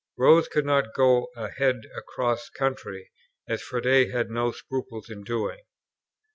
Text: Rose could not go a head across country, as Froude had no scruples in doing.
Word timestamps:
Rose 0.17 0.47
could 0.47 0.65
not 0.65 0.95
go 0.95 1.27
a 1.35 1.47
head 1.47 1.81
across 1.95 2.49
country, 2.49 3.11
as 3.47 3.61
Froude 3.61 4.09
had 4.09 4.31
no 4.31 4.51
scruples 4.51 5.11
in 5.11 5.21
doing. 5.23 5.61